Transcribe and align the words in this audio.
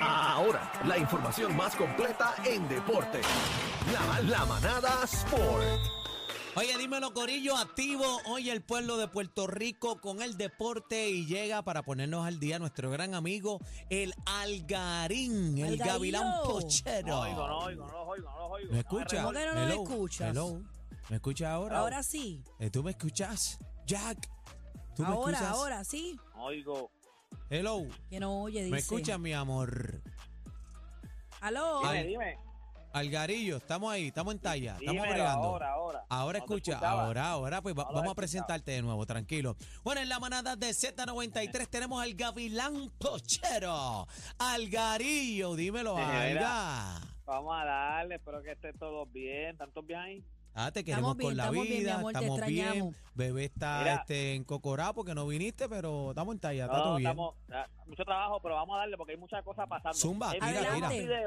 Ahora, 0.00 0.72
la 0.84 0.96
información 0.98 1.54
más 1.56 1.76
completa 1.76 2.34
en 2.44 2.66
deporte. 2.68 3.20
La, 3.92 4.20
la 4.22 4.44
manada 4.46 5.00
Sport. 5.04 5.80
Oye, 6.56 6.76
dímelo, 6.78 7.12
Corillo, 7.14 7.56
activo 7.56 8.04
hoy 8.26 8.50
el 8.50 8.62
pueblo 8.62 8.96
de 8.96 9.06
Puerto 9.08 9.46
Rico 9.46 10.00
con 10.00 10.20
el 10.20 10.36
deporte 10.36 11.08
y 11.08 11.26
llega 11.26 11.62
para 11.62 11.82
ponernos 11.82 12.26
al 12.26 12.40
día 12.40 12.58
nuestro 12.58 12.90
gran 12.90 13.14
amigo, 13.14 13.60
el 13.88 14.14
Algarín, 14.26 15.58
el 15.58 15.64
Algarillo. 15.74 15.84
Gavilán 15.84 16.32
Pochero. 16.44 17.06
No 17.06 17.20
oigo, 17.20 17.46
no 17.48 17.58
oigo, 17.58 17.86
no 17.86 18.02
oigo, 18.02 18.30
no 18.30 18.46
oigo. 18.46 18.72
¿Me 18.72 18.78
escucha? 18.80 19.22
¿Cómo 19.22 19.32
que 19.32 19.46
no 19.46 19.54
nos 19.54 19.70
escuchas? 19.70 20.30
Hello. 20.30 20.62
¿Me 21.08 21.16
escuchas 21.16 21.48
ahora? 21.48 21.78
Ahora 21.78 22.02
sí. 22.02 22.42
Eh, 22.58 22.70
¿Tú 22.70 22.82
me 22.82 22.90
escuchas? 22.92 23.58
Jack. 23.86 24.28
¿Tú 24.96 25.02
me 25.02 25.08
Ahora, 25.08 25.32
escuchas? 25.36 25.56
ahora 25.56 25.84
sí. 25.84 26.18
Oigo. 26.36 26.90
Hello. 27.48 27.86
Que 28.08 28.20
no 28.20 28.42
oye, 28.42 28.60
dice. 28.60 28.70
¿Me 28.70 28.78
escuchas, 28.78 29.18
mi 29.18 29.32
amor? 29.32 30.00
Aló. 31.40 31.80
Dime, 31.82 31.98
Al- 31.98 32.06
dime. 32.06 32.38
Algarillo, 32.92 33.58
estamos 33.58 33.92
ahí, 33.92 34.08
estamos 34.08 34.34
en 34.34 34.40
talla, 34.40 34.76
estamos 34.80 35.02
bregando. 35.02 35.48
ahora, 35.48 35.72
ahora. 35.72 36.04
Ahora 36.08 36.38
No 36.40 36.44
escucha, 36.44 36.78
ahora, 36.78 37.28
ahora, 37.30 37.62
pues 37.62 37.76
No 37.76 37.84
vamos 37.84 38.10
a 38.10 38.14
presentarte 38.16 38.72
de 38.72 38.82
nuevo, 38.82 39.06
tranquilo. 39.06 39.56
Bueno, 39.84 40.00
en 40.00 40.08
la 40.08 40.18
manada 40.18 40.56
de 40.56 40.70
Z93 40.70 41.68
tenemos 41.70 42.02
al 42.02 42.14
Gavilán 42.14 42.90
Pochero, 42.98 44.08
Algarillo, 44.38 45.54
dímelo. 45.54 45.96
Alga. 45.98 47.00
Vamos 47.26 47.56
a 47.60 47.64
darle, 47.64 48.16
espero 48.16 48.42
que 48.42 48.50
esté 48.52 48.72
todo 48.72 49.06
bien. 49.06 49.56
¿Tantos 49.56 49.86
bien 49.86 50.00
ahí? 50.00 50.24
Ah, 50.54 50.70
te 50.72 50.84
queremos 50.84 51.12
Estamos 51.12 51.16
bien, 51.16 51.28
con 51.28 51.36
la 51.36 51.42
estamos 51.44 51.62
bien, 51.64 51.74
mi 51.74 51.80
vida, 51.80 51.94
amor, 51.94 52.12
estamos 52.14 52.46
bien. 52.46 52.96
Bebé 53.14 53.44
está 53.44 53.78
Mira. 53.80 53.94
este, 53.96 54.34
en 54.34 54.44
Cocorá 54.44 54.92
porque 54.92 55.14
no 55.14 55.26
viniste, 55.26 55.68
pero 55.68 56.10
estamos 56.10 56.34
en 56.34 56.40
talla, 56.40 56.64
está 56.64 56.76
No, 56.76 56.82
todo 56.82 56.96
bien. 56.96 57.08
estamos, 57.10 57.34
mucho 57.86 58.04
trabajo, 58.04 58.40
pero 58.42 58.54
vamos 58.56 58.74
a 58.76 58.78
darle 58.80 58.96
porque 58.96 59.12
hay 59.12 59.18
muchas 59.18 59.42
cosas 59.44 59.68
pasando. 59.68 59.96
Zumba, 59.96 60.32
tira, 60.32 60.48
tira. 60.88 61.20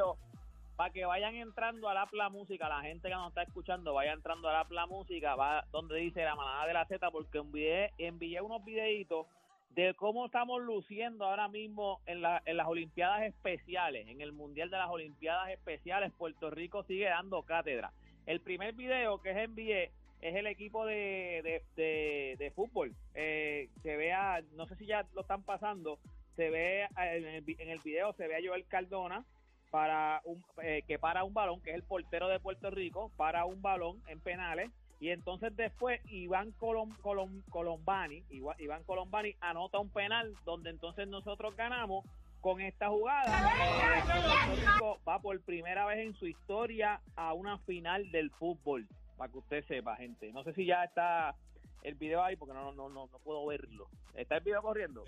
para 0.76 0.92
que 0.92 1.06
vayan 1.06 1.36
entrando 1.36 1.88
a 1.88 1.94
la 1.94 2.06
Pla 2.08 2.30
Música, 2.30 2.68
la 2.68 2.82
gente 2.82 3.08
que 3.08 3.14
nos 3.14 3.30
está 3.30 3.44
escuchando 3.44 3.94
vaya 3.94 4.12
entrando 4.12 4.50
a 4.50 4.54
la 4.54 4.66
Pla 4.66 4.86
Música, 4.88 5.36
va 5.36 5.66
donde 5.72 5.98
dice 5.98 6.24
la 6.24 6.36
manada 6.36 6.66
de 6.68 6.74
la 6.74 6.86
Z, 6.86 7.10
porque 7.12 7.38
envié, 7.38 7.92
envié 7.98 8.42
unos 8.42 8.64
videitos 8.66 9.26
de 9.70 9.94
cómo 9.96 10.26
estamos 10.26 10.62
luciendo 10.62 11.26
ahora 11.26 11.48
mismo 11.48 12.00
en, 12.06 12.22
la- 12.22 12.42
en 12.46 12.58
las 12.58 12.68
Olimpiadas 12.68 13.24
Especiales, 13.24 14.08
en 14.08 14.22
el 14.22 14.32
Mundial 14.34 14.70
de 14.70 14.78
las 14.78 14.90
Olimpiadas 14.90 15.50
Especiales, 15.50 16.12
Puerto 16.18 16.50
Rico 16.50 16.84
sigue 16.84 17.06
dando 17.06 17.42
cátedra. 17.44 17.92
El 18.26 18.40
primer 18.40 18.74
video 18.74 19.22
que 19.22 19.32
envié 19.32 19.92
es 20.22 20.36
el 20.36 20.48
equipo 20.48 20.86
de, 20.86 21.42
de, 21.76 22.36
de- 22.40 22.52
fútbol. 22.52 22.94
Eh, 23.14 23.70
se 23.82 23.96
vea, 23.98 24.42
no 24.54 24.66
sé 24.68 24.76
si 24.78 24.86
ya 24.86 25.06
lo 25.14 25.22
están 25.22 25.44
pasando, 25.44 26.00
se 26.36 26.50
ve 26.50 26.84
en 26.98 27.26
el, 27.26 27.44
en 27.60 27.70
el 27.70 27.80
video, 27.80 28.14
se 28.14 28.28
ve 28.28 28.38
a 28.38 28.40
Joel 28.48 28.66
Cardona 28.66 29.26
para 29.72 30.22
un, 30.24 30.44
eh, 30.62 30.84
que 30.88 30.98
para 31.00 31.24
un 31.24 31.34
balón, 31.34 31.60
que 31.62 31.72
es 31.72 31.76
el 31.76 31.84
portero 31.84 32.28
de 32.30 32.40
Puerto 32.40 32.70
Rico, 32.70 33.12
para 33.18 33.46
un 33.46 33.62
balón 33.62 34.02
en 34.08 34.20
penales. 34.20 34.70
Y 35.00 35.10
entonces 35.10 35.54
después 35.58 36.00
Iván 36.12 36.52
Colom, 36.54 36.92
Colom- 37.02 37.44
Colombani, 37.50 38.24
Iván 38.30 38.84
Colombani 38.86 39.36
anota 39.42 39.80
un 39.80 39.90
penal 39.90 40.34
donde 40.46 40.70
entonces 40.70 41.08
nosotros 41.10 41.56
ganamos 41.58 42.06
con 42.44 42.60
esta 42.60 42.90
jugada. 42.90 43.54
eh, 43.56 44.04
Puerto 44.06 44.56
Rico 44.56 45.00
va 45.08 45.20
por 45.22 45.40
primera 45.42 45.86
vez 45.86 46.00
en 46.00 46.14
su 46.14 46.28
historia 46.28 47.02
a 47.16 47.34
una 47.34 47.58
final 47.60 48.12
del 48.12 48.32
fútbol, 48.32 48.86
para 49.16 49.32
que 49.32 49.38
usted 49.38 49.66
sepa, 49.66 49.96
gente. 49.96 50.32
No 50.34 50.44
sé 50.44 50.54
si 50.54 50.66
ya 50.66 50.84
está 50.84 51.36
el 51.84 51.96
video 51.96 52.22
ahí 52.22 52.36
porque 52.36 52.54
no, 52.54 52.74
no, 52.74 52.90
no, 52.90 53.08
no 53.08 53.20
puedo 53.20 53.46
verlo. 53.46 53.88
¿Está 54.14 54.36
el 54.38 54.44
video 54.44 54.62
corriendo? 54.62 55.06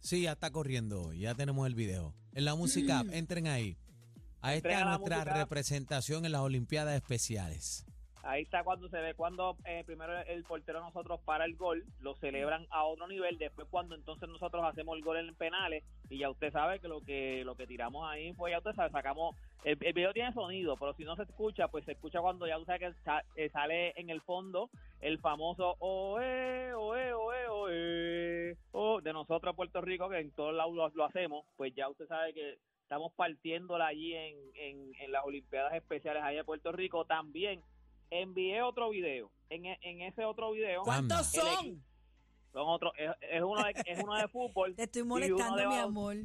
Sí, 0.00 0.22
ya 0.22 0.32
está 0.32 0.50
corriendo, 0.50 1.12
ya 1.12 1.36
tenemos 1.36 1.64
el 1.64 1.76
video. 1.76 2.12
En 2.34 2.44
la 2.44 2.56
música, 2.56 3.04
entren 3.12 3.46
ahí. 3.46 3.78
Ahí 4.40 4.56
está 4.58 4.84
nuestra 4.84 5.18
música. 5.18 5.34
representación 5.34 6.26
en 6.26 6.32
las 6.32 6.40
Olimpiadas 6.40 6.96
Especiales. 6.96 7.86
Ahí 8.26 8.42
está 8.42 8.64
cuando 8.64 8.88
se 8.88 8.98
ve 8.98 9.14
cuando 9.14 9.56
eh, 9.64 9.84
primero 9.86 10.18
el 10.18 10.42
portero 10.42 10.80
nosotros 10.80 11.20
para 11.24 11.44
el 11.44 11.54
gol, 11.54 11.84
lo 12.00 12.16
celebran 12.16 12.66
a 12.70 12.82
otro 12.84 13.06
nivel, 13.06 13.38
después 13.38 13.68
cuando 13.70 13.94
entonces 13.94 14.28
nosotros 14.28 14.64
hacemos 14.64 14.96
el 14.96 15.04
gol 15.04 15.16
en 15.18 15.32
penales 15.36 15.84
y 16.10 16.18
ya 16.18 16.30
usted 16.30 16.52
sabe 16.52 16.80
que 16.80 16.88
lo 16.88 17.00
que 17.02 17.44
lo 17.44 17.54
que 17.54 17.68
tiramos 17.68 18.04
ahí 18.08 18.32
fue 18.34 18.50
ya 18.50 18.58
usted 18.58 18.74
sabe, 18.74 18.90
sacamos 18.90 19.36
el, 19.62 19.76
video 19.76 20.12
tiene 20.12 20.32
sonido, 20.32 20.76
pero 20.76 20.92
si 20.94 21.04
no 21.04 21.14
se 21.14 21.22
escucha, 21.22 21.68
pues 21.68 21.84
se 21.84 21.92
escucha 21.92 22.20
cuando 22.20 22.48
ya 22.48 22.58
usted 22.58 22.80
sabe 22.80 23.24
que 23.36 23.44
eh, 23.44 23.50
sale 23.50 23.92
en 23.94 24.10
el 24.10 24.20
fondo 24.22 24.70
el 25.00 25.18
famoso 25.20 25.76
oe 25.78 26.74
oe 26.74 27.12
oe 27.12 27.46
oe 27.48 28.56
oh, 28.72 29.00
de 29.00 29.12
nosotros 29.12 29.54
Puerto 29.54 29.80
Rico 29.80 30.08
que 30.08 30.18
en 30.18 30.32
todos 30.32 30.52
lados 30.52 30.74
lo, 30.74 30.88
lo 30.88 31.04
hacemos, 31.04 31.46
pues 31.56 31.72
ya 31.76 31.88
usted 31.88 32.08
sabe 32.08 32.34
que 32.34 32.58
estamos 32.82 33.12
partiéndola 33.14 33.86
allí 33.86 34.14
en, 34.14 34.36
en, 34.54 34.92
en 35.00 35.12
las 35.12 35.24
Olimpiadas 35.24 35.74
Especiales 35.74 36.22
allá 36.22 36.38
de 36.38 36.44
Puerto 36.44 36.70
Rico. 36.70 37.04
También 37.04 37.60
envié 38.10 38.62
otro 38.62 38.90
video. 38.90 39.30
En, 39.48 39.66
e- 39.66 39.78
en 39.82 40.02
ese 40.02 40.24
otro 40.24 40.50
video 40.52 40.82
¿Cuántos 40.82 41.26
son? 41.28 41.84
son 42.52 42.68
otros, 42.68 42.92
es, 42.98 43.10
es 43.20 43.42
uno 43.42 43.62
de, 43.62 43.74
es 43.86 44.02
uno 44.02 44.14
de 44.14 44.28
fútbol. 44.28 44.74
Te 44.76 44.84
estoy 44.84 45.04
molestando, 45.04 45.56
de 45.56 45.66
mi 45.68 45.76
amor. 45.76 46.16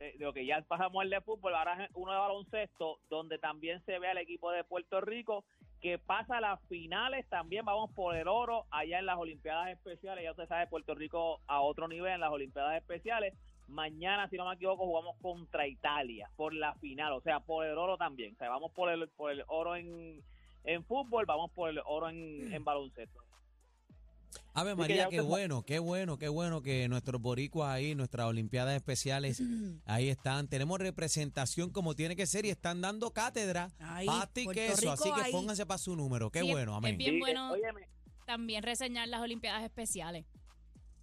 eh, 0.00 0.14
de 0.18 0.24
lo 0.24 0.32
que 0.32 0.44
ya 0.46 0.60
pasamos 0.62 1.04
el 1.04 1.10
de 1.10 1.20
fútbol, 1.20 1.54
ahora 1.54 1.84
es 1.84 1.90
uno 1.94 2.12
de 2.12 2.18
baloncesto, 2.18 2.98
donde 3.08 3.38
también 3.38 3.82
se 3.84 3.98
ve 3.98 4.08
al 4.08 4.18
equipo 4.18 4.50
de 4.50 4.64
Puerto 4.64 5.00
Rico 5.00 5.44
que 5.80 5.98
pasa 5.98 6.38
a 6.38 6.40
las 6.40 6.60
finales, 6.66 7.28
también 7.28 7.64
vamos 7.66 7.90
por 7.92 8.16
el 8.16 8.26
oro 8.26 8.64
allá 8.70 8.98
en 9.00 9.06
las 9.06 9.18
Olimpiadas 9.18 9.68
Especiales, 9.68 10.24
ya 10.24 10.30
usted 10.30 10.48
sabe, 10.48 10.66
Puerto 10.66 10.94
Rico 10.94 11.40
a 11.46 11.60
otro 11.60 11.86
nivel 11.88 12.14
en 12.14 12.20
las 12.20 12.30
Olimpiadas 12.32 12.78
Especiales. 12.78 13.34
Mañana, 13.68 14.28
si 14.30 14.36
no 14.36 14.48
me 14.48 14.54
equivoco, 14.54 14.86
jugamos 14.86 15.16
contra 15.20 15.66
Italia 15.66 16.30
por 16.36 16.54
la 16.54 16.74
final, 16.76 17.12
o 17.12 17.20
sea, 17.20 17.40
por 17.40 17.66
el 17.66 17.76
oro 17.76 17.98
también. 17.98 18.34
O 18.34 18.38
sea, 18.38 18.48
vamos 18.48 18.72
por 18.72 18.90
el, 18.90 19.08
por 19.10 19.30
el 19.30 19.44
oro 19.46 19.76
en, 19.76 20.22
en 20.64 20.84
fútbol, 20.84 21.24
vamos 21.26 21.50
por 21.52 21.70
el 21.70 21.78
oro 21.86 22.08
en, 22.08 22.52
en 22.52 22.64
baloncesto. 22.64 23.20
Ave 24.52 24.70
que 24.70 24.76
María, 24.76 25.08
qué 25.08 25.20
bueno, 25.20 25.62
qué 25.62 25.78
bueno, 25.78 26.16
qué 26.16 26.28
bueno 26.28 26.62
que 26.62 26.88
nuestros 26.88 27.20
boricuas 27.20 27.70
ahí, 27.70 27.94
nuestras 27.94 28.26
Olimpiadas 28.26 28.76
Especiales, 28.76 29.42
ahí 29.84 30.08
están. 30.08 30.48
Tenemos 30.48 30.78
representación 30.78 31.70
como 31.70 31.94
tiene 31.94 32.14
que 32.16 32.26
ser 32.26 32.46
y 32.46 32.50
están 32.50 32.80
dando 32.80 33.12
cátedra. 33.12 33.70
Ahí, 33.78 34.06
y 34.36 34.46
queso, 34.48 34.80
Rico 34.80 34.92
así 34.92 35.12
que 35.12 35.20
ahí. 35.22 35.32
pónganse 35.32 35.66
para 35.66 35.78
su 35.78 35.96
número. 35.96 36.30
Qué 36.30 36.40
Sí, 36.40 36.50
bueno, 36.50 36.72
es 36.72 36.78
amén. 36.78 36.98
bien 36.98 37.18
bueno 37.18 37.52
también 38.26 38.62
reseñar 38.62 39.08
las 39.08 39.20
Olimpiadas 39.20 39.64
Especiales. 39.64 40.24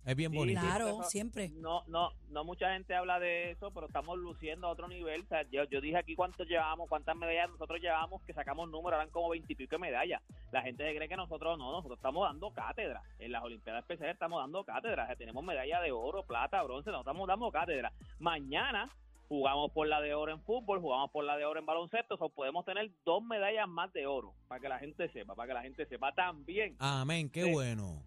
Es 0.04 0.16
bien 0.16 0.32
Sí, 0.32 0.38
bonito. 0.38 0.62
Claro, 0.62 0.88
eso- 0.88 1.04
siempre. 1.04 1.50
No, 1.50 1.84
no, 1.88 2.10
no 2.30 2.44
mucha 2.44 2.74
gente 2.74 2.96
habla 2.96 3.20
de 3.20 3.52
eso, 3.52 3.70
pero 3.72 3.86
estamos 3.86 4.18
luciendo 4.18 4.66
a 4.68 4.72
otro 4.72 4.88
nivel. 4.88 5.22
O 5.22 5.26
sea, 5.28 5.44
yo, 5.52 5.64
yo 5.66 5.80
dije 5.80 5.98
aquí 5.98 6.16
cuántos 6.16 6.48
llevamos, 6.48 6.90
cuántas 6.90 7.16
medallas 7.16 7.50
nosotros 7.52 7.80
llevamos, 7.80 8.22
que 8.24 8.34
sacamos 8.34 8.68
números, 8.70 8.98
eran 9.00 9.12
como 9.12 9.30
veintipico 9.30 9.76
de 9.76 9.80
medallas. 9.80 10.22
La 10.52 10.64
gente 10.64 10.84
se 10.90 10.96
cree 10.96 11.08
que 11.08 11.16
nosotros 11.16 11.58
no, 11.60 11.72
nosotros 11.72 12.00
estamos 12.00 12.28
dando 12.28 12.52
cátedra. 12.52 13.04
En 13.20 13.32
las 13.32 13.44
Olimpiadas 13.44 13.82
Especiales 13.84 14.14
estamos 14.16 14.42
dando 14.42 14.64
cátedra. 14.64 15.04
O 15.04 15.06
sea, 15.08 15.16
tenemos 15.16 15.44
medalla 15.44 15.80
de 15.82 15.92
oro, 15.92 16.24
plata, 16.24 16.64
bronce, 16.64 16.90
no 16.90 17.02
estamos 17.02 17.28
dando 17.28 17.52
cátedra. 17.52 17.92
Mañana 18.20 18.90
jugamos 19.28 19.72
por 19.72 19.88
la 19.88 20.02
de 20.02 20.14
oro 20.16 20.32
en 20.34 20.42
fútbol, 20.42 20.82
jugamos 20.82 21.12
por 21.12 21.24
la 21.24 21.38
de 21.38 21.46
oro 21.46 21.60
en 21.60 21.66
baloncesto, 21.66 22.16
o 22.16 22.18
sea, 22.18 22.28
podemos 22.28 22.66
tener 22.66 22.92
dos 23.06 23.24
medallas 23.24 23.66
más 23.68 23.94
de 23.94 24.06
oro, 24.06 24.34
para 24.50 24.60
que 24.60 24.68
la 24.68 24.78
gente 24.80 25.08
sepa, 25.14 25.36
para 25.36 25.48
que 25.48 25.54
la 25.54 25.62
gente 25.62 25.86
sepa 25.86 26.12
también. 26.12 26.76
Amén, 26.80 27.30
qué 27.30 27.44
Sí. 27.46 27.52
bueno. 27.52 28.04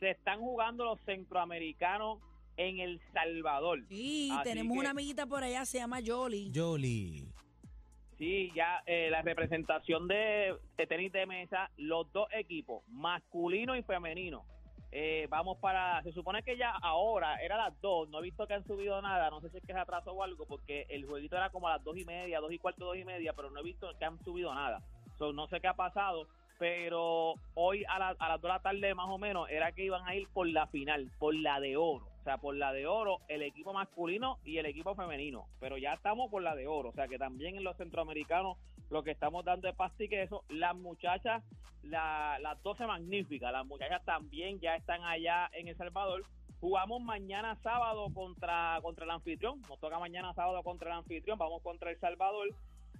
Se 0.00 0.10
están 0.10 0.40
jugando 0.40 0.84
los 0.84 1.00
centroamericanos 1.00 2.18
en 2.56 2.80
El 2.80 3.00
Salvador. 3.12 3.80
Sí, 3.88 4.30
Así 4.32 4.42
tenemos 4.50 4.74
que- 4.74 4.80
una 4.80 4.90
amiguita 4.90 5.26
por 5.26 5.42
allá, 5.42 5.64
se 5.64 5.78
llama 5.78 5.98
Jolly. 6.04 6.52
Jolie. 6.54 7.26
Sí, 8.18 8.50
ya 8.54 8.82
eh, 8.86 9.08
la 9.10 9.22
representación 9.22 10.08
de, 10.08 10.56
de 10.76 10.86
tenis 10.88 11.12
de 11.12 11.24
mesa, 11.26 11.70
los 11.76 12.12
dos 12.12 12.28
equipos, 12.32 12.82
masculino 12.88 13.76
y 13.76 13.82
femenino. 13.82 14.44
Eh, 14.90 15.26
vamos 15.30 15.58
para, 15.58 16.02
se 16.02 16.12
supone 16.12 16.42
que 16.42 16.56
ya 16.56 16.70
ahora 16.82 17.36
era 17.42 17.56
las 17.58 17.78
dos, 17.80 18.08
no 18.08 18.18
he 18.18 18.22
visto 18.22 18.46
que 18.46 18.54
han 18.54 18.64
subido 18.66 19.00
nada, 19.02 19.28
no 19.30 19.40
sé 19.40 19.50
si 19.50 19.58
es 19.58 19.62
que 19.64 19.72
es 19.72 19.78
atraso 19.78 20.12
o 20.12 20.22
algo, 20.24 20.46
porque 20.46 20.86
el 20.88 21.04
jueguito 21.06 21.36
era 21.36 21.50
como 21.50 21.68
a 21.68 21.72
las 21.76 21.84
dos 21.84 21.96
y 21.98 22.04
media, 22.06 22.40
dos 22.40 22.50
y 22.52 22.58
cuarto, 22.58 22.86
dos 22.86 22.96
y 22.96 23.04
media, 23.04 23.34
pero 23.34 23.50
no 23.50 23.60
he 23.60 23.62
visto 23.62 23.86
que 23.98 24.04
han 24.04 24.18
subido 24.24 24.52
nada. 24.54 24.80
So, 25.18 25.32
no 25.32 25.46
sé 25.48 25.60
qué 25.60 25.68
ha 25.68 25.74
pasado, 25.74 26.26
pero 26.58 27.34
hoy 27.54 27.84
a, 27.88 27.98
la- 27.98 28.16
a 28.18 28.28
las 28.28 28.40
dos 28.40 28.48
de 28.50 28.54
la 28.56 28.60
tarde 28.60 28.94
más 28.94 29.08
o 29.08 29.18
menos 29.18 29.48
era 29.50 29.72
que 29.72 29.84
iban 29.84 30.06
a 30.06 30.14
ir 30.14 30.28
por 30.32 30.48
la 30.48 30.66
final, 30.66 31.10
por 31.18 31.34
la 31.34 31.60
de 31.60 31.76
oro. 31.76 32.06
O 32.20 32.24
sea, 32.24 32.36
por 32.38 32.54
la 32.56 32.72
de 32.72 32.86
oro, 32.86 33.18
el 33.28 33.42
equipo 33.42 33.72
masculino 33.72 34.38
y 34.44 34.58
el 34.58 34.66
equipo 34.66 34.94
femenino. 34.94 35.46
Pero 35.60 35.78
ya 35.78 35.94
estamos 35.94 36.30
por 36.30 36.42
la 36.42 36.54
de 36.54 36.66
oro. 36.66 36.90
O 36.90 36.92
sea, 36.92 37.08
que 37.08 37.16
también 37.18 37.56
en 37.56 37.64
los 37.64 37.76
centroamericanos 37.76 38.58
lo 38.90 39.02
que 39.02 39.12
estamos 39.12 39.44
dando 39.44 39.68
es 39.68 39.74
pasta 39.74 40.04
y 40.04 40.08
queso. 40.08 40.42
Las 40.50 40.76
muchachas, 40.76 41.42
la, 41.84 42.38
las 42.40 42.62
12 42.62 42.86
magníficas, 42.86 43.50
las 43.52 43.64
muchachas 43.64 44.04
también 44.04 44.60
ya 44.60 44.74
están 44.76 45.02
allá 45.04 45.48
en 45.52 45.68
El 45.68 45.76
Salvador. 45.76 46.22
Jugamos 46.60 47.00
mañana 47.00 47.54
sábado 47.62 48.08
contra, 48.12 48.78
contra 48.82 49.04
el 49.04 49.10
anfitrión. 49.12 49.62
Nos 49.68 49.78
toca 49.78 49.98
mañana 49.98 50.34
sábado 50.34 50.62
contra 50.64 50.90
el 50.90 50.98
anfitrión. 50.98 51.38
Vamos 51.38 51.62
contra 51.62 51.90
El 51.90 51.98
Salvador. 52.00 52.48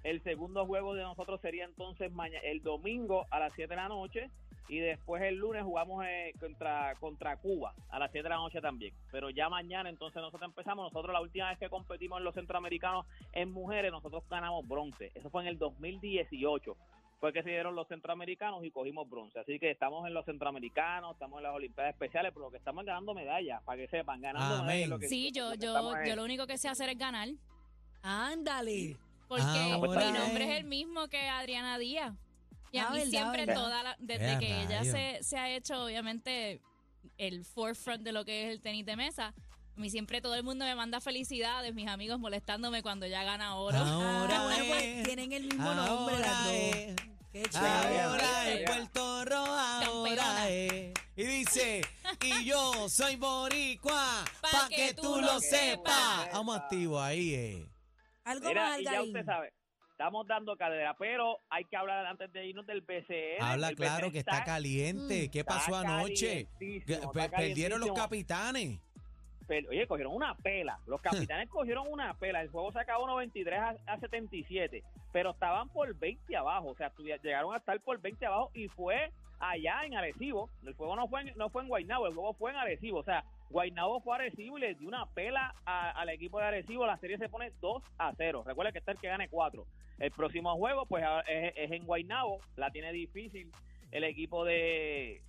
El 0.04 0.22
segundo 0.22 0.64
juego 0.66 0.94
de 0.94 1.02
nosotros 1.02 1.40
sería 1.40 1.64
entonces 1.64 2.12
mañana, 2.12 2.40
el 2.44 2.62
domingo 2.62 3.26
a 3.30 3.38
las 3.38 3.52
7 3.54 3.68
de 3.70 3.76
la 3.76 3.88
noche. 3.88 4.30
y 4.70 4.80
después 4.80 5.22
el 5.22 5.36
lunes 5.36 5.62
jugamos 5.64 6.04
eh, 6.06 6.34
contra, 6.38 6.94
contra 7.00 7.38
Cuba 7.38 7.72
a 7.88 7.98
las 7.98 8.12
7 8.12 8.22
de 8.22 8.28
la 8.28 8.36
noche 8.36 8.60
también. 8.60 8.92
Pero 9.10 9.30
ya 9.30 9.48
mañana 9.48 9.88
entonces 9.88 10.20
nosotros 10.20 10.42
empezamos, 10.50 10.92
nosotros 10.92 11.10
la 11.10 11.22
última 11.22 11.48
vez 11.48 11.58
que 11.58 11.70
competimos 11.70 12.18
en 12.18 12.24
los 12.24 12.34
centroamericanos 12.34 13.06
en 13.32 13.50
mujeres, 13.50 13.90
nosotros 13.90 14.22
ganamos 14.28 14.68
bronce. 14.68 15.10
Eso 15.14 15.30
fue 15.30 15.40
en 15.42 15.48
el 15.48 15.58
2018 15.58 16.76
fue 17.18 17.32
que 17.32 17.42
se 17.42 17.48
dieron 17.50 17.74
los 17.74 17.88
centroamericanos 17.88 18.64
y 18.64 18.70
cogimos 18.70 19.08
bronce. 19.10 19.40
Así 19.40 19.58
que 19.58 19.70
estamos 19.72 20.06
en 20.06 20.14
los 20.14 20.24
centroamericanos, 20.24 21.14
estamos 21.14 21.38
en 21.38 21.42
las 21.44 21.54
Olimpiadas 21.54 21.94
Especiales, 21.94 22.30
pero 22.32 22.44
lo 22.46 22.50
que 22.52 22.58
estamos 22.58 22.82
es 22.82 22.86
ganando 22.86 23.12
medallas, 23.14 23.60
para 23.64 23.78
que 23.78 23.88
sepan, 23.88 24.20
ganando 24.20 24.54
Amén. 24.56 24.66
medallas. 24.66 24.88
lo 24.90 24.98
que- 25.00 25.08
Sí, 25.08 25.32
yo, 25.32 25.54
yo, 25.54 25.94
yo 26.06 26.14
lo 26.14 26.22
único 26.24 26.46
que 26.46 26.58
sé 26.58 26.68
hacer 26.68 26.90
es 26.90 26.98
ganar. 26.98 27.28
Ándale. 28.02 28.96
Porque 29.28 29.42
Ahora 29.44 30.06
mi 30.06 30.18
nombre 30.18 30.44
es- 30.44 30.50
es 30.50 30.56
el 30.58 30.64
mismo 30.64 31.08
que 31.08 31.28
Adriana 31.28 31.78
Díaz. 31.78 32.14
Y 32.72 32.78
a 32.78 32.86
Ah, 32.88 32.90
mí 32.90 32.98
verdad, 32.98 33.10
siempre, 33.10 33.46
verdad. 33.46 33.54
toda 33.62 33.82
la- 33.82 33.96
desde 33.98 34.38
que 34.38 34.62
ella 34.62 34.84
se, 34.84 35.22
se 35.22 35.38
ha 35.38 35.50
hecho, 35.50 35.84
obviamente, 35.84 36.60
el 37.16 37.44
forefront 37.44 38.02
de 38.02 38.12
lo 38.12 38.24
que 38.24 38.44
es 38.46 38.50
el 38.52 38.60
tenis 38.60 38.84
de 38.84 38.96
mesa, 38.96 39.28
a 39.76 39.80
mí 39.80 39.88
siempre 39.90 40.20
todo 40.20 40.34
el 40.34 40.42
mundo 40.42 40.64
me 40.64 40.74
manda 40.74 41.00
felicidades, 41.00 41.72
mis 41.74 41.88
amigos 41.88 42.18
molestándome 42.18 42.82
cuando 42.82 43.06
ya 43.06 43.22
gana 43.24 43.54
oro. 43.56 43.78
Ahora 43.78 44.40
Ah, 44.40 44.44
bueno, 44.44 44.64
pues 44.68 44.82
es, 44.82 45.02
tienen 45.04 45.32
el 45.32 45.44
mismo 45.44 45.72
nombre 45.74 46.18
las 46.18 46.28
ahora 46.28 46.44
dos. 46.44 46.52
es, 46.52 46.96
Qué 47.32 47.42
chévere. 47.42 48.00
ahora 48.00 48.48
es 48.50 48.58
Mira. 48.60 48.72
Puerto 48.74 49.24
Rico, 49.24 49.36
ahora 49.36 49.80
Campeona. 49.86 50.48
es. 50.48 50.94
Y 51.16 51.22
dice, 51.24 51.80
y 52.24 52.44
yo 52.44 52.88
soy 52.88 53.16
boricua, 53.16 54.24
pa, 54.40 54.50
Pa' 54.50 54.68
que, 54.68 54.76
que 54.76 54.94
tú 54.94 55.16
lo 55.16 55.20
lo 55.34 55.40
sepas. 55.40 56.20
sepas. 56.20 56.32
Vamos 56.32 56.56
activo 56.56 57.00
ahí, 57.00 57.34
eh. 57.34 57.66
Algo 58.28 58.48
Mira, 58.48 58.62
más, 58.70 58.80
y 58.80 58.84
ya 58.84 59.02
usted 59.02 59.24
sabe, 59.24 59.52
estamos 59.92 60.26
dando 60.26 60.56
cadera, 60.56 60.94
pero 60.98 61.38
hay 61.50 61.64
que 61.64 61.76
hablar 61.76 62.06
antes 62.06 62.32
de 62.32 62.46
irnos 62.46 62.66
del 62.66 62.82
BCN. 62.82 63.40
Habla 63.42 63.68
El 63.70 63.76
claro 63.76 64.06
BCN 64.08 64.12
que 64.12 64.18
está 64.18 64.44
caliente. 64.44 65.26
Mm. 65.26 65.30
¿Qué 65.30 65.44
pasó 65.44 65.76
está 65.80 65.96
anoche? 65.96 66.46
calientísimo, 66.58 67.12
Pe- 67.12 67.20
está 67.24 67.36
perdieron 67.36 67.80
los 67.80 67.88
calientísimo. 67.90 67.94
capitanes. 67.94 68.80
Pero, 69.46 69.70
oye, 69.70 69.86
cogieron 69.86 70.14
una 70.14 70.34
pela. 70.36 70.78
Los 70.86 71.00
capitanes 71.30 71.48
cogieron 71.48 71.86
una 71.90 72.12
pela. 72.18 72.42
El 72.42 72.50
juego 72.50 72.70
se 72.70 72.80
acabó 72.80 73.06
93 73.06 73.58
a, 73.58 73.76
a 73.86 73.98
77, 73.98 74.84
pero 75.10 75.30
estaban 75.30 75.70
por 75.70 75.94
20 75.94 76.36
abajo. 76.36 76.68
O 76.68 76.76
sea, 76.76 76.92
llegaron 76.98 77.54
a 77.54 77.56
estar 77.56 77.80
por 77.80 77.98
20 77.98 78.26
abajo 78.26 78.50
y 78.54 78.68
fue 78.68 79.10
allá 79.40 79.84
en 79.84 79.94
Arecibo. 79.96 80.50
El 80.66 80.74
juego 80.74 80.96
no 80.96 81.08
fue 81.08 81.22
en, 81.22 81.32
no 81.36 81.48
fue 81.48 81.62
en 81.62 81.68
Guaynabo, 81.68 82.06
el 82.08 82.14
juego 82.14 82.34
fue 82.34 82.50
en 82.50 82.58
Arecibo. 82.58 82.98
O 82.98 83.04
sea, 83.04 83.24
Guaynabo 83.50 84.00
fue 84.00 84.14
Arecibo 84.16 84.58
y 84.58 84.60
le 84.60 84.74
dio 84.74 84.88
una 84.88 85.06
pela 85.06 85.54
a- 85.64 85.90
al 85.92 86.08
equipo 86.10 86.38
de 86.38 86.46
Arecibo. 86.46 86.86
La 86.86 86.98
serie 86.98 87.18
se 87.18 87.28
pone 87.28 87.50
2 87.60 87.82
a 87.98 88.12
0. 88.16 88.42
Recuerda 88.46 88.72
que 88.72 88.78
está 88.78 88.92
el 88.92 88.98
que 88.98 89.08
gane 89.08 89.28
4. 89.28 89.64
El 89.98 90.10
próximo 90.12 90.54
juego, 90.56 90.86
pues 90.86 91.04
es, 91.26 91.52
es 91.56 91.70
en 91.72 91.84
Guaynabo. 91.86 92.40
La 92.56 92.70
tiene 92.70 92.92
difícil 92.92 93.50
el 93.90 94.04
equipo 94.04 94.44
de, 94.44 95.22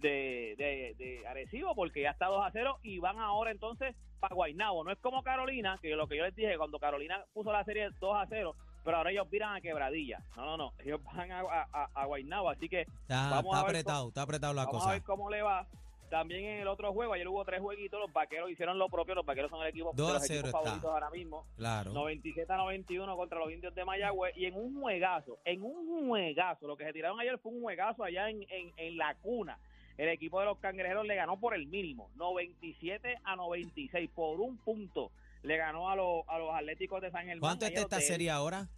de, 0.00 0.54
de, 0.56 0.94
de 0.98 1.26
Arecibo 1.28 1.74
porque 1.74 2.02
ya 2.02 2.10
está 2.10 2.26
2 2.26 2.44
a 2.44 2.50
0 2.50 2.78
y 2.82 2.98
van 2.98 3.18
ahora 3.18 3.50
entonces 3.50 3.94
para 4.20 4.34
Guaynabo. 4.34 4.82
No 4.84 4.90
es 4.90 4.98
como 4.98 5.22
Carolina, 5.22 5.78
que 5.80 5.94
lo 5.94 6.08
que 6.08 6.16
yo 6.16 6.24
les 6.24 6.34
dije 6.34 6.56
cuando 6.56 6.78
Carolina 6.78 7.22
puso 7.32 7.52
la 7.52 7.64
serie 7.64 7.88
2 8.00 8.16
a 8.16 8.26
0, 8.28 8.54
pero 8.84 8.96
ahora 8.96 9.10
ellos 9.10 9.28
viran 9.30 9.54
a 9.54 9.60
Quebradilla. 9.60 10.18
No, 10.36 10.44
no, 10.46 10.56
no, 10.56 10.72
ellos 10.78 11.00
van 11.04 11.30
a, 11.30 11.40
a, 11.40 11.88
a 11.94 12.04
Guaynabo, 12.06 12.48
así 12.50 12.68
que 12.68 12.80
Está, 12.82 13.30
Vamos 13.30 13.54
está 13.54 13.58
a 13.60 13.62
ver 13.62 13.70
apretado, 13.76 14.08
está 14.08 14.22
apretado 14.22 14.54
la 14.54 14.64
vamos 14.64 14.76
a 14.82 14.84
cosa. 14.84 14.92
ver 14.94 15.02
cómo 15.02 15.30
le 15.30 15.42
va. 15.42 15.66
También 16.08 16.44
en 16.44 16.60
el 16.60 16.68
otro 16.68 16.92
juego, 16.92 17.12
ayer 17.12 17.28
hubo 17.28 17.44
tres 17.44 17.60
jueguitos, 17.60 18.00
los 18.00 18.12
vaqueros 18.12 18.50
hicieron 18.50 18.78
lo 18.78 18.88
propio, 18.88 19.14
los 19.14 19.26
vaqueros 19.26 19.50
son 19.50 19.60
el 19.62 19.68
equipo 19.68 19.90
de 19.92 19.96
2 20.02 20.10
a 20.10 20.12
los 20.14 20.22
0 20.26 20.40
equipos 20.40 20.48
está. 20.48 20.58
favoritos 20.58 20.90
ahora 20.90 21.10
mismo. 21.10 21.46
Claro. 21.56 21.92
97 21.92 22.52
a 22.52 22.56
91 22.56 23.16
contra 23.16 23.38
los 23.38 23.52
indios 23.52 23.74
de 23.74 23.84
Mayagüez 23.84 24.36
y 24.36 24.46
en 24.46 24.54
un 24.54 24.80
juegazo, 24.80 25.38
en 25.44 25.62
un 25.62 26.08
juegazo, 26.08 26.66
lo 26.66 26.76
que 26.76 26.84
se 26.84 26.92
tiraron 26.92 27.20
ayer 27.20 27.38
fue 27.38 27.52
un 27.52 27.60
juegazo 27.62 28.04
allá 28.04 28.30
en, 28.30 28.42
en, 28.50 28.72
en 28.76 28.96
la 28.96 29.14
cuna. 29.16 29.58
El 29.96 30.08
equipo 30.10 30.38
de 30.38 30.46
los 30.46 30.58
cangrejeros 30.58 31.04
le 31.06 31.16
ganó 31.16 31.40
por 31.40 31.54
el 31.54 31.66
mínimo, 31.66 32.10
97 32.14 33.16
a 33.24 33.36
96, 33.36 34.08
por 34.14 34.40
un 34.40 34.56
punto. 34.58 35.10
Le 35.42 35.56
ganó 35.56 35.90
a 35.90 35.96
los, 35.96 36.22
a 36.28 36.38
los 36.38 36.54
Atléticos 36.54 37.00
de 37.02 37.10
San 37.10 37.26
Germán. 37.26 37.40
¿Cuánto 37.40 37.66
está 37.66 37.80
esta 37.80 38.00
serie 38.00 38.30
ahora? 38.30 38.68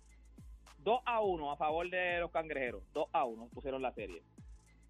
2 0.79 1.01
a 1.05 1.21
1 1.21 1.53
a 1.53 1.57
favor 1.57 1.89
de 1.91 2.21
los 2.21 2.31
cangrejeros. 2.31 2.83
2 2.95 3.09
a 3.13 3.25
1 3.25 3.49
pusieron 3.53 3.83
la 3.83 3.93
serie. 3.93 4.23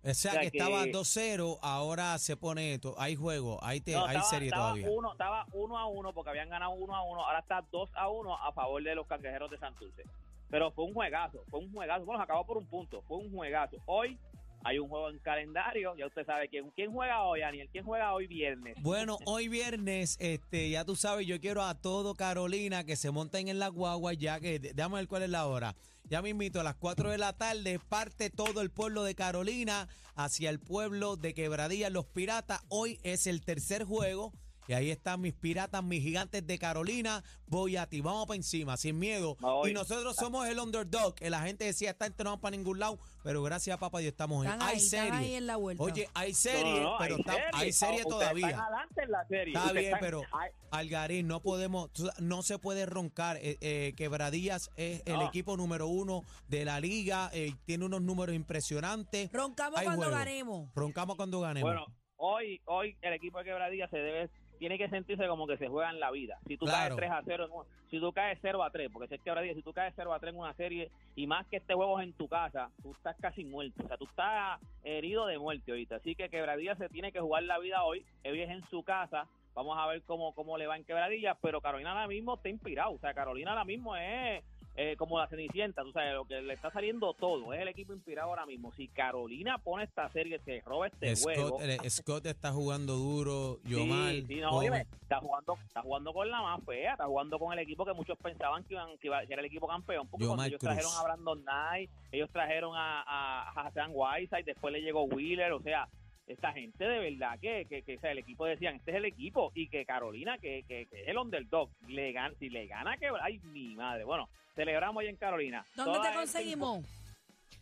O 0.03 0.15
sea, 0.15 0.33
que, 0.41 0.51
que- 0.51 0.59
estaba 0.59 0.87
2-0, 0.87 1.59
ahora 1.61 2.17
se 2.19 2.37
pone, 2.37 2.79
to- 2.79 2.95
hay 2.99 3.17
juego, 3.17 3.59
hay, 3.63 3.81
te- 3.81 3.93
No, 3.93 4.07
hay 4.07 4.17
estaba, 4.17 4.31
serie 4.31 4.49
estaba 4.49 4.63
todavía. 4.71 4.91
Uno, 4.91 5.13
estaba 5.13 5.47
1 5.53 5.79
a 5.79 5.87
1 5.87 6.13
porque 6.15 6.31
habían 6.31 6.49
ganado 6.49 6.71
1 6.73 6.95
a 6.97 7.03
1, 7.03 7.25
ahora 7.27 7.39
está 7.41 7.63
2 7.71 7.91
a 7.95 8.09
1 8.09 8.35
a 8.35 8.53
favor 8.53 8.83
de 8.83 8.95
los 8.95 9.07
cangrejeros 9.07 9.51
de 9.51 9.59
Santurce. 9.59 10.05
Pero 10.49 10.71
fue 10.73 10.85
un 10.87 10.95
juegazo, 10.95 11.45
fue 11.51 11.61
un 11.61 11.71
juegazo. 11.73 12.05
Bueno, 12.07 12.19
se 12.21 12.25
acabó 12.25 12.45
por 12.47 12.57
un 12.57 12.67
punto, 12.67 13.03
fue 13.07 13.19
un 13.19 13.31
juegazo. 13.31 13.77
Hoy 13.87 14.19
hay 14.63 14.79
un 14.79 14.89
juego 14.89 15.11
en 15.11 15.19
calendario, 15.19 15.97
ya 15.97 16.07
usted 16.07 16.25
sabe 16.27 16.49
quién, 16.49 16.71
quién 16.71 16.93
juega 16.93 17.23
hoy, 17.23 17.41
Daniel, 17.41 17.69
quién 17.73 17.85
juega 17.85 18.13
hoy 18.13 18.27
viernes. 18.27 18.77
Bueno, 18.83 19.19
hoy 19.27 19.49
viernes, 19.49 20.17
este, 20.21 20.71
ya 20.71 20.85
tú 20.85 20.97
sabes, 20.97 21.27
yo 21.27 21.41
quiero 21.41 21.63
a 21.63 21.75
todo 21.75 22.15
Carolina 22.15 22.85
que 22.85 22.97
se 22.97 23.11
monten 23.11 23.49
en 23.49 23.59
la 23.59 23.69
guagua, 23.69 24.13
ya 24.13 24.41
que, 24.41 24.59
déjame 24.59 24.97
ver 24.97 25.09
cuál 25.09 25.23
es 25.23 25.31
la 25.31 25.47
hora. 25.47 25.75
Ya 26.05 26.23
me 26.23 26.31
invito 26.31 26.61
a 26.61 26.65
las 26.65 26.75
4 26.75 27.11
de 27.11 27.19
la 27.19 27.33
tarde, 27.35 27.79
parte 27.79 28.31
todo 28.31 28.63
el 28.63 28.71
pueblo 28.71 29.05
de 29.05 29.15
Carolina 29.15 29.89
hacia 30.17 30.51
el 30.51 30.59
pueblo 30.59 31.17
de 31.17 31.35
Quebradilla, 31.35 31.89
los 31.89 32.07
Piratas. 32.07 32.61
Hoy 32.69 32.99
es 33.05 33.29
el 33.29 33.43
tercer 33.45 33.85
juego. 33.85 34.33
Y 34.71 34.73
ahí 34.73 34.91
están 34.93 35.21
mis 35.21 35.35
piratas, 35.35 35.83
mis 35.83 36.01
gigantes 36.01 36.47
de 36.47 36.57
Carolina. 36.57 37.25
Voy 37.49 37.77
a 37.77 37.87
ti, 37.89 38.01
vamos 38.03 38.27
para 38.29 38.37
encima, 38.37 38.77
sin 38.77 39.01
miedo. 39.01 39.37
Voy. 39.41 39.73
Y 39.73 39.75
nosotros 39.75 40.15
somos 40.15 40.47
el 40.47 40.61
underdog. 40.61 41.17
que 41.17 41.29
La 41.29 41.41
gente 41.43 41.65
decía, 41.65 41.91
esta 41.91 42.05
gente 42.05 42.23
no 42.23 42.31
va 42.31 42.41
para 42.41 42.57
ningún 42.57 42.79
lado. 42.79 43.01
Pero 43.25 43.43
gracias 43.43 43.75
a 43.75 43.81
papá 43.81 43.99
Dios 43.99 44.13
estamos 44.13 44.47
en. 44.47 44.53
Están 44.53 44.69
Hay 44.69 44.75
ahí, 44.77 44.81
serie. 44.81 45.11
ahí 45.11 45.35
en 45.35 45.49
la 45.49 45.57
vuelta. 45.57 45.83
Oye, 45.83 46.09
hay 46.15 46.31
No, 46.31 46.39
serie, 46.39 46.81
no, 46.83 46.93
no, 46.93 46.97
pero 47.01 47.17
está- 47.17 47.33
serie. 47.33 47.49
hay 47.55 47.73
serie 47.73 48.05
todavía. 48.05 48.47
Están 48.51 48.65
adelante 48.65 49.03
en 49.03 49.11
la 49.11 49.27
serie. 49.27 49.55
Está 49.57 49.73
bien, 49.73 49.85
están- 49.87 50.01
pero 50.01 50.23
Ay, 50.31 50.51
Algarín, 50.71 51.27
no 51.27 51.43
podemos, 51.43 51.91
no 52.21 52.43
se 52.45 52.61
puede 52.61 52.87
roncar. 52.87 53.39
Eh, 53.39 53.57
eh, 53.61 53.93
Quebradillas 53.97 54.71
es 54.77 55.03
el 55.05 55.15
No. 55.15 55.27
equipo 55.27 55.57
número 55.57 55.89
uno 55.89 56.23
de 56.47 56.65
la 56.65 56.79
liga, 56.79 57.29
eh, 57.33 57.57
tiene 57.65 57.87
unos 57.87 58.03
números 58.03 58.37
impresionantes. 58.37 59.33
Roncamos 59.33 59.81
Hay 59.81 59.87
cuando 59.87 60.05
juego. 60.05 60.17
ganemos. 60.17 60.71
Roncamos 60.77 61.17
cuando 61.17 61.41
ganemos. 61.41 61.69
Bueno, 61.69 61.87
hoy, 62.19 62.61
hoy 62.67 62.97
el 63.03 63.15
equipo 63.15 63.39
de 63.39 63.45
Quebradilla 63.47 63.89
se 63.89 63.97
debe, 63.97 64.31
tiene 64.61 64.79
que 64.79 64.89
sentirse 64.89 65.27
como 65.27 65.47
que 65.49 65.57
se 65.57 65.67
juega 65.69 65.91
en 65.91 65.99
la 65.99 66.11
vida. 66.13 66.39
Si 66.47 66.57
tú 66.57 66.67
Claro. 66.67 66.95
caes 66.95 66.97
3 66.97 67.11
a 67.11 67.23
0, 67.25 67.45
en 67.47 67.51
un- 67.53 67.65
si 67.91 67.99
tú 67.99 68.13
caes 68.13 68.39
0 68.43 68.63
a 68.63 68.71
3, 68.71 68.89
porque 68.93 69.09
si 69.09 69.15
es 69.17 69.21
Quebradilla, 69.23 69.55
si 69.55 69.63
tú 69.63 69.73
caes 69.73 69.93
0 69.97 70.13
a 70.15 70.21
3 70.21 70.33
en 70.33 70.39
una 70.39 70.55
serie 70.55 70.91
y 71.17 71.27
más 71.27 71.47
que 71.49 71.57
este 71.57 71.75
juego 71.75 71.99
es 71.99 72.07
en 72.07 72.13
tu 72.13 72.29
casa, 72.29 72.71
tú 72.83 72.93
estás 72.93 73.17
casi 73.21 73.45
muerto. 73.45 73.83
O 73.83 73.89
sea, 73.89 73.97
tú 73.97 74.05
estás 74.05 74.61
herido 74.85 75.27
de 75.27 75.39
muerte 75.39 75.73
ahorita. 75.73 75.97
Así 75.97 76.15
que 76.15 76.29
Quebradilla 76.29 76.77
se 76.77 76.89
tiene 76.91 77.11
que 77.11 77.21
jugar 77.21 77.43
la 77.43 77.59
vida 77.59 77.83
hoy. 77.85 78.05
Hoy 78.25 78.41
es 78.43 78.51
en 78.51 78.63
su 78.69 78.85
casa. 78.85 79.27
Vamos 79.55 79.77
a 79.79 79.87
ver 79.87 80.03
cómo, 80.03 80.33
cómo 80.35 80.57
le 80.59 80.67
va 80.69 80.77
en 80.77 80.85
Quebradilla, 80.85 81.35
pero 81.35 81.61
Carolina 81.61 81.91
ahora 81.91 82.07
mismo 82.07 82.35
está 82.35 82.49
inspirado. 82.51 82.93
O 82.93 82.99
sea, 82.99 83.15
Carolina 83.15 83.51
ahora 83.51 83.65
mismo 83.65 83.97
es 83.97 84.45
eh, 84.77 84.97
como 84.97 85.19
la 85.19 85.27
Cenicienta, 85.27 85.83
tú 85.83 85.93
sabes, 85.93 86.15
lo 86.15 86.25
que 86.25 86.41
le 86.41 86.55
está 86.55 86.71
saliendo 86.71 87.13
todo. 87.15 87.53
Es 87.53 87.61
el 87.61 87.69
equipo 87.69 87.93
inspirado 87.93 88.29
ahora 88.31 88.47
mismo. 88.47 88.73
Si 88.73 88.89
Carolina 88.89 89.59
pone 89.59 89.85
esta 89.85 90.09
serie, 90.11 90.39
se 90.41 90.61
roba 90.65 90.87
este 90.87 91.15
juego. 91.17 91.49
Scott, 91.49 91.63
eh, 91.63 91.91
Scott 91.91 92.27
está 92.27 92.53
jugando 92.53 92.95
duro, 92.95 93.59
Yomar. 93.65 94.13
Sí, 94.13 94.27
sí, 94.27 94.41
no, 94.41 94.51
oye, 94.51 94.87
está 95.03 95.21
jugando, 95.21 95.59
está 95.67 95.83
jugando 95.83 96.13
con 96.13 96.31
la 96.31 96.43
más 96.43 96.61
fea, 96.65 96.93
está 96.93 97.07
jugando 97.07 97.39
con 97.39 97.53
el 97.53 97.59
equipo 97.59 97.85
que 97.85 97.93
muchos 97.93 98.17
pensaban 98.19 98.65
que, 98.65 98.75
iban, 98.75 98.97
que 98.99 99.09
iba 99.09 99.19
a 99.19 99.27
ser 99.27 99.39
el 99.39 99.45
equipo 99.45 99.67
campeón, 99.67 100.09
porque 100.09 100.25
Yomar 100.25 100.37
cuando 100.37 100.49
ellos 100.49 100.61
Cruz. 100.61 100.71
trajeron 100.71 100.93
a 100.97 101.03
Brandon 101.03 101.43
Knight, 101.43 101.91
ellos 102.13 102.31
trajeron 102.31 102.77
a, 102.77 103.03
a, 103.03 103.51
a 103.51 103.67
Hassan 103.67 103.91
Whiteside, 103.93 104.45
después 104.45 104.73
le 104.73 104.81
llegó 104.81 105.05
Wheeler, 105.05 105.53
o 105.53 105.61
sea, 105.61 105.89
esta 106.33 106.53
gente 106.53 106.85
de 106.85 107.11
verdad 107.11 107.39
que, 107.41 107.67
que, 107.69 107.83
que 107.83 107.97
o 107.97 108.01
sea, 108.01 108.13
el 108.13 108.19
equipo 108.19 108.47
decían, 108.47 108.77
este 108.77 108.93
es 108.93 108.97
el 108.99 109.05
equipo, 109.05 109.53
y 109.55 109.69
que 109.69 109.85
Carolina, 109.85 110.39
que, 110.39 110.65
que, 110.67 110.87
que 110.87 111.03
es 111.03 111.09
el 111.09 111.19
underdog, 111.19 111.71
le 111.89 112.13
gana, 112.13 112.35
si 112.39 112.49
le 112.49 112.67
gana 112.67 112.97
que, 112.97 113.09
ay, 113.23 113.39
mi 113.53 113.75
madre, 113.75 114.05
bueno, 114.05 114.29
celebramos 114.55 115.01
ahí 115.03 115.09
en 115.09 115.17
Carolina. 115.17 115.65
¿Dónde 115.75 115.93
Toda 115.93 116.03
te 116.03 116.09
esta 116.09 116.21
conseguimos? 116.21 116.85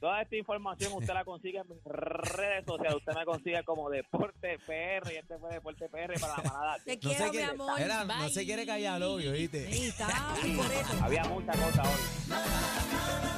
Toda 0.00 0.22
esta 0.22 0.36
información 0.36 0.92
usted 0.92 1.12
la 1.12 1.24
consigue 1.24 1.58
en 1.58 1.68
mis 1.68 1.82
redes 1.82 2.64
sociales. 2.64 2.98
Usted 2.98 3.14
me 3.14 3.24
consigue 3.24 3.64
como 3.64 3.90
Deporte 3.90 4.58
PR 4.64 5.12
y 5.12 5.16
este 5.16 5.38
fue 5.38 5.50
Deporte 5.54 5.88
PR 5.88 6.20
para 6.20 6.36
la 6.36 6.42
manada. 6.44 6.76
Te 6.84 6.94
No 6.94 7.00
quiero, 7.00 7.18
se 7.18 7.24
mi 7.24 7.30
quiere, 7.30 7.46
amor. 7.46 7.80
Era, 7.80 8.04
no 8.04 8.28
se 8.28 8.44
quiere 8.44 8.64
callar 8.64 9.02
hoy, 9.02 9.26
¿oíste? 9.26 9.66
Sí, 9.72 9.88
está 9.88 10.06
por 10.56 10.72
eso. 10.72 11.04
Había 11.04 11.24
mucha 11.24 11.52
cosa 11.52 11.82
hoy. 11.82 13.37